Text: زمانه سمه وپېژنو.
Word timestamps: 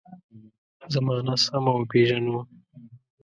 زمانه 0.93 1.33
سمه 1.45 1.71
وپېژنو. 1.75 2.39